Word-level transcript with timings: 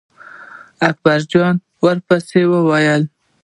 اکبر 0.89 1.19
جان 1.31 1.55
ور 1.81 1.97
پسې 2.07 2.41
و. 2.49 2.51